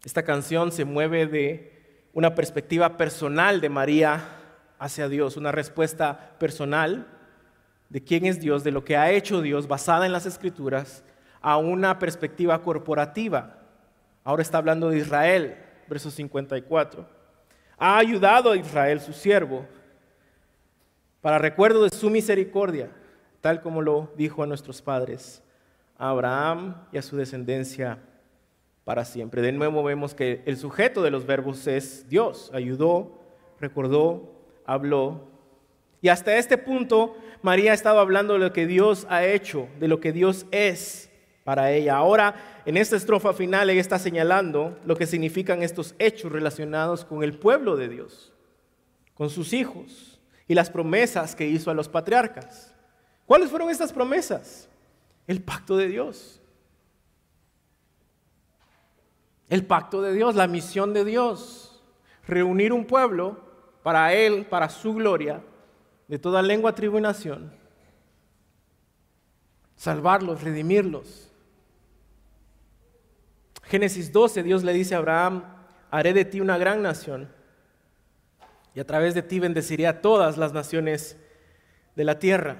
[0.04, 4.24] Esta canción se mueve de una perspectiva personal de María
[4.80, 7.08] hacia Dios, una respuesta personal
[7.90, 11.04] de quién es Dios, de lo que ha hecho Dios basada en las escrituras,
[11.42, 13.60] a una perspectiva corporativa.
[14.24, 17.08] Ahora está hablando de Israel, verso 54.
[17.78, 19.66] Ha ayudado a Israel, su siervo,
[21.22, 22.90] para recuerdo de su misericordia,
[23.42, 25.42] tal como lo dijo a nuestros padres
[25.98, 28.00] a Abraham y a su descendencia
[28.84, 29.42] para siempre.
[29.42, 32.52] De nuevo vemos que el sujeto de los verbos es Dios.
[32.54, 33.20] Ayudó,
[33.60, 34.34] recordó,
[34.66, 35.30] habló.
[36.02, 39.88] Y hasta este punto María ha estado hablando de lo que Dios ha hecho, de
[39.88, 41.10] lo que Dios es
[41.44, 41.98] para ella.
[41.98, 47.24] Ahora, en esta estrofa final, ella está señalando lo que significan estos hechos relacionados con
[47.24, 48.32] el pueblo de Dios,
[49.14, 52.74] con sus hijos y las promesas que hizo a los patriarcas.
[53.26, 54.70] ¿Cuáles fueron estas promesas?
[55.28, 56.42] El pacto de Dios.
[59.50, 61.82] El pacto de Dios, la misión de Dios.
[62.28, 63.42] Reunir un pueblo
[63.84, 65.42] para Él, para su gloria,
[66.08, 67.54] de toda lengua, tribu y nación.
[69.76, 71.33] salvarlos, redimirlos.
[73.64, 75.44] Génesis 12, Dios le dice a Abraham,
[75.90, 77.30] haré de ti una gran nación
[78.76, 81.18] y a través de ti bendeciré a todas las naciones
[81.96, 82.58] de la tierra.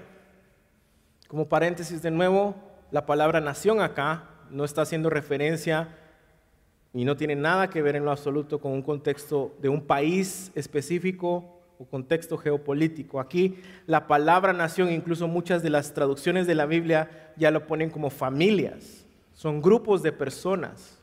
[1.28, 2.56] Como paréntesis de nuevo,
[2.92, 5.90] la palabra nación acá no está haciendo referencia
[6.94, 10.52] y no tiene nada que ver en lo absoluto con un contexto de un país
[10.54, 13.20] específico o contexto geopolítico.
[13.20, 17.90] Aquí la palabra nación, incluso muchas de las traducciones de la Biblia ya lo ponen
[17.90, 19.03] como familias,
[19.34, 21.00] son grupos de personas.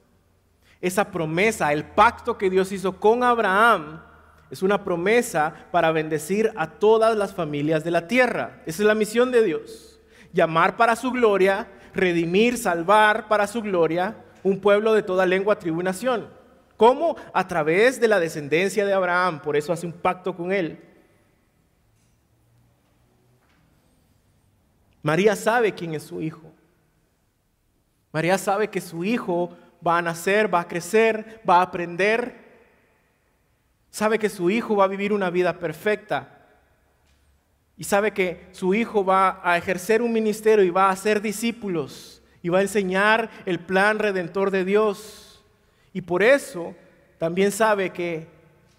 [0.80, 4.02] Esa promesa, el pacto que Dios hizo con Abraham,
[4.50, 8.62] es una promesa para bendecir a todas las familias de la tierra.
[8.66, 10.00] Esa es la misión de Dios.
[10.32, 15.80] Llamar para su gloria, redimir, salvar para su gloria un pueblo de toda lengua, tribu
[15.80, 16.28] y nación.
[16.76, 17.16] ¿Cómo?
[17.32, 19.40] A través de la descendencia de Abraham.
[19.42, 20.80] Por eso hace un pacto con él.
[25.02, 26.49] María sabe quién es su hijo.
[28.12, 29.56] María sabe que su hijo
[29.86, 32.50] va a nacer, va a crecer, va a aprender
[33.90, 36.38] Sabe que su hijo va a vivir una vida perfecta.
[37.76, 42.22] Y sabe que su hijo va a ejercer un ministerio y va a hacer discípulos
[42.42, 45.44] y va a enseñar el plan redentor de Dios.
[45.92, 46.74] Y por eso
[47.18, 48.28] también sabe que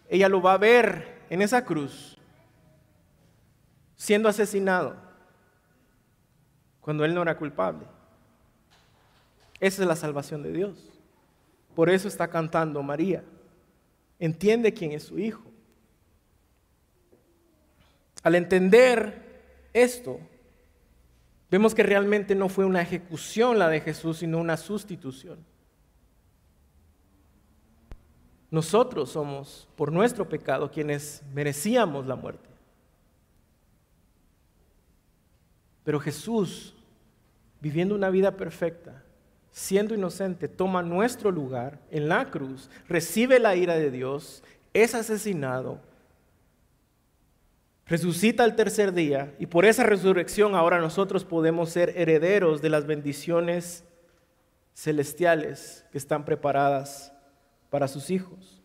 [0.09, 2.17] ella lo va a ver en esa cruz,
[3.95, 4.95] siendo asesinado,
[6.79, 7.86] cuando él no era culpable.
[9.62, 10.78] Esa es la salvación de Dios.
[11.74, 13.24] Por eso está cantando María
[14.22, 15.41] entiende quién es su hijo.
[18.22, 20.20] Al entender esto,
[21.49, 25.43] vemos que realmente no fue una ejecución la de Jesús, sino una sustitución.
[28.51, 32.47] Nosotros somos, por nuestro pecado, quienes merecíamos la muerte.
[35.84, 36.76] Pero Jesús,
[37.59, 39.03] viviendo una vida perfecta,
[39.51, 44.43] siendo inocente, toma nuestro lugar en la cruz, recibe la ira de Dios,
[44.73, 45.79] es asesinado,
[47.85, 52.87] resucita al tercer día y por esa resurrección ahora nosotros podemos ser herederos de las
[52.87, 53.83] bendiciones
[54.73, 57.11] celestiales que están preparadas
[57.69, 58.61] para sus hijos.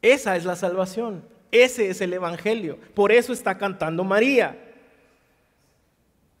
[0.00, 4.60] Esa es la salvación, ese es el Evangelio, por eso está cantando María.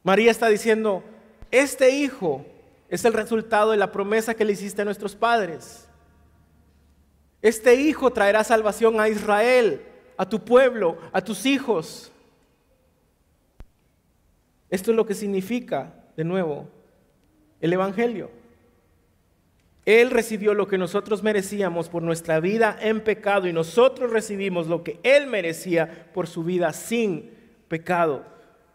[0.04, 1.02] María está diciendo,
[1.50, 2.44] este hijo
[2.88, 5.88] es el resultado de la promesa que le hiciste a nuestros padres.
[7.42, 9.82] Este hijo traerá salvación a Israel,
[10.16, 12.10] a tu pueblo, a tus hijos.
[14.70, 16.68] Esto es lo que significa, de nuevo,
[17.60, 18.30] el Evangelio.
[19.84, 24.82] Él recibió lo que nosotros merecíamos por nuestra vida en pecado y nosotros recibimos lo
[24.82, 27.30] que Él merecía por su vida sin
[27.68, 28.24] pecado.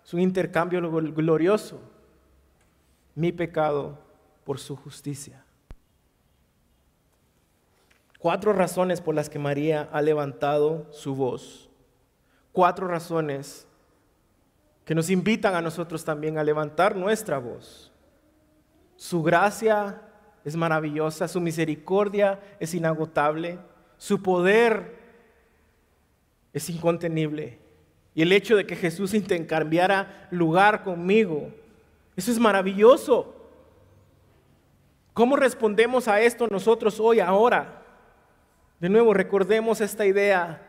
[0.06, 1.82] Es un intercambio glorioso.
[3.20, 4.00] Mi pecado
[4.46, 5.44] por su justicia.
[8.18, 11.70] Cuatro razones por las que María ha levantado su voz.
[12.54, 13.68] Cuatro razones
[14.86, 17.92] que nos invitan a nosotros también a levantar nuestra voz.
[18.96, 20.02] Su gracia
[20.46, 23.60] es maravillosa, su misericordia es inagotable,
[23.98, 24.98] su poder
[26.54, 27.60] es incontenible.
[28.16, 31.52] Y el hecho de que Jesús intercambiara lugar conmigo,
[32.20, 33.34] eso es maravilloso.
[35.14, 37.82] ¿Cómo respondemos a esto nosotros hoy, ahora?
[38.82, 40.62] De nuevo, recordemos esta idea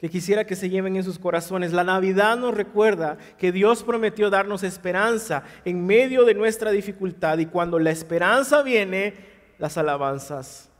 [0.00, 1.72] que quisiera que se lleven en sus corazones.
[1.72, 7.46] La Navidad nos recuerda que Dios prometió darnos esperanza en medio de nuestra dificultad y
[7.46, 9.14] cuando la esperanza viene,
[9.58, 10.70] las alabanzas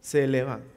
[0.00, 0.73] se elevan.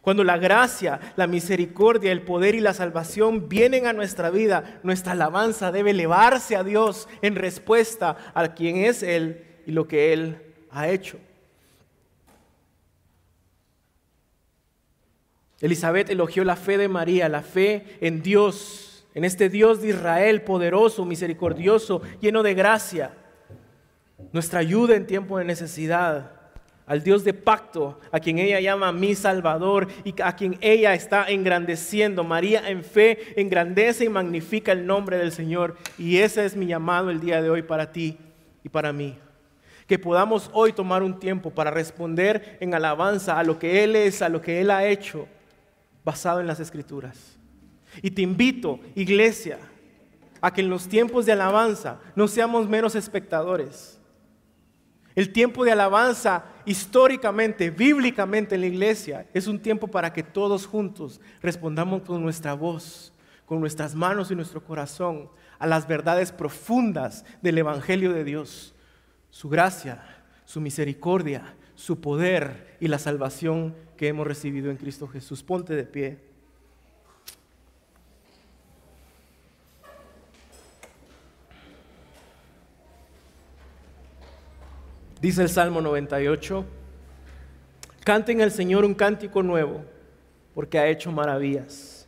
[0.00, 5.12] Cuando la gracia, la misericordia, el poder y la salvación vienen a nuestra vida, nuestra
[5.12, 10.42] alabanza debe elevarse a Dios en respuesta a quien es Él y lo que Él
[10.70, 11.18] ha hecho.
[15.60, 20.42] Elizabeth elogió la fe de María, la fe en Dios, en este Dios de Israel
[20.42, 23.14] poderoso, misericordioso, lleno de gracia,
[24.32, 26.37] nuestra ayuda en tiempo de necesidad,
[26.88, 31.26] al Dios de pacto, a quien ella llama mi Salvador y a quien ella está
[31.28, 32.24] engrandeciendo.
[32.24, 35.76] María en fe engrandece y magnifica el nombre del Señor.
[35.98, 38.18] Y ese es mi llamado el día de hoy para ti
[38.64, 39.16] y para mí
[39.86, 44.20] que podamos hoy tomar un tiempo para responder en alabanza a lo que Él es,
[44.20, 45.26] a lo que Él ha hecho,
[46.04, 47.38] basado en las Escrituras.
[48.02, 49.58] Y te invito, iglesia,
[50.42, 53.98] a que en los tiempos de alabanza no seamos meros espectadores.
[55.14, 60.66] El tiempo de alabanza históricamente, bíblicamente en la iglesia, es un tiempo para que todos
[60.66, 63.12] juntos respondamos con nuestra voz,
[63.46, 68.74] con nuestras manos y nuestro corazón a las verdades profundas del Evangelio de Dios,
[69.30, 75.42] su gracia, su misericordia, su poder y la salvación que hemos recibido en Cristo Jesús.
[75.42, 76.27] Ponte de pie.
[85.20, 86.64] Dice el Salmo 98,
[88.04, 89.82] canten al Señor un cántico nuevo,
[90.54, 92.06] porque ha hecho maravillas.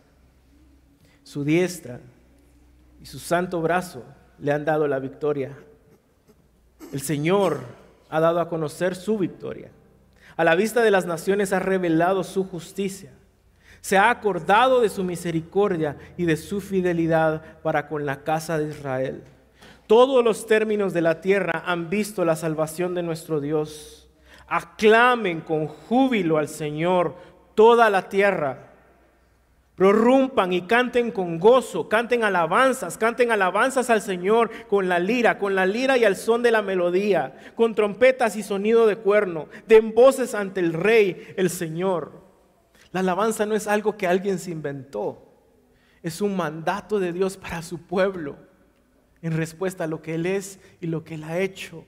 [1.25, 1.99] Su diestra
[3.01, 4.05] y su santo brazo
[4.39, 5.57] le han dado la victoria.
[6.93, 7.61] El Señor
[8.09, 9.71] ha dado a conocer su victoria.
[10.37, 13.11] A la vista de las naciones ha revelado su justicia.
[13.81, 18.69] Se ha acordado de su misericordia y de su fidelidad para con la casa de
[18.69, 19.25] Israel.
[19.91, 24.09] Todos los términos de la tierra han visto la salvación de nuestro Dios.
[24.47, 27.17] Aclamen con júbilo al Señor
[27.57, 28.71] toda la tierra.
[29.75, 35.57] Prorrumpan y canten con gozo, canten alabanzas, canten alabanzas al Señor con la lira, con
[35.57, 39.93] la lira y al son de la melodía, con trompetas y sonido de cuerno, den
[39.93, 42.13] voces ante el Rey, el Señor.
[42.93, 45.33] La alabanza no es algo que alguien se inventó,
[46.01, 48.50] es un mandato de Dios para su pueblo
[49.23, 51.85] en respuesta a lo que Él es y lo que Él ha hecho.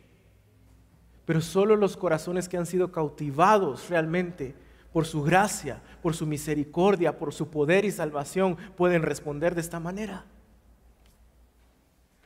[1.24, 4.54] Pero solo los corazones que han sido cautivados realmente
[4.92, 9.80] por su gracia, por su misericordia, por su poder y salvación pueden responder de esta
[9.80, 10.24] manera.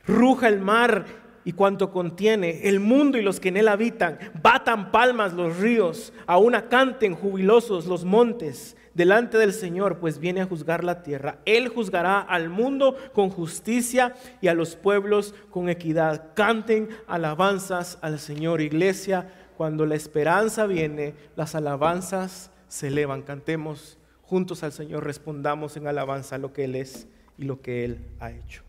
[0.05, 1.05] Ruja el mar
[1.47, 6.11] y cuanto contiene, el mundo y los que en él habitan, batan palmas los ríos,
[6.25, 11.39] aún canten jubilosos los montes delante del Señor, pues viene a juzgar la tierra.
[11.45, 16.33] Él juzgará al mundo con justicia y a los pueblos con equidad.
[16.33, 19.31] Canten alabanzas al Señor, iglesia.
[19.55, 23.21] Cuando la esperanza viene, las alabanzas se elevan.
[23.21, 27.99] Cantemos juntos al Señor, respondamos en alabanza lo que Él es y lo que Él
[28.19, 28.66] ha hecho.